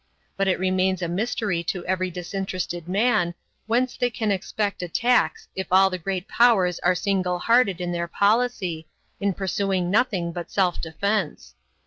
But 0.35 0.47
it 0.47 0.57
remains 0.57 1.03
a 1.03 1.07
mystery 1.07 1.61
to 1.65 1.85
every 1.85 2.09
disinterested 2.09 2.87
man 2.89 3.35
whence 3.67 3.95
they 3.95 4.09
can 4.09 4.31
expect 4.31 4.81
attacks 4.81 5.47
if 5.55 5.67
all 5.69 5.91
the 5.91 5.99
great 5.99 6.27
powers 6.27 6.79
are 6.79 6.95
single 6.95 7.37
hearted 7.37 7.79
in 7.79 7.91
their 7.91 8.07
policy, 8.07 8.87
in 9.19 9.31
pursuing 9.35 9.91
nothing 9.91 10.31
but 10.31 10.49
self 10.49 10.81
defense. 10.81 11.53